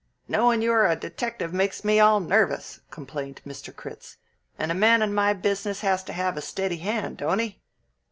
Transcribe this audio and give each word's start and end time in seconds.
"Knowin' 0.27 0.63
you 0.63 0.71
are 0.73 0.87
a 0.89 0.95
detective 0.95 1.53
makes 1.53 1.83
me 1.85 1.99
all 1.99 2.19
nervous," 2.19 2.79
complained 2.89 3.39
Mr. 3.45 3.71
Critz; 3.71 4.17
"and 4.57 4.71
a 4.71 4.73
man 4.73 5.03
in 5.03 5.13
my 5.13 5.31
business 5.31 5.81
has 5.81 6.03
to 6.05 6.13
have 6.13 6.37
a 6.37 6.41
steady 6.41 6.77
hand, 6.77 7.17
don't 7.17 7.37
he?" 7.37 7.61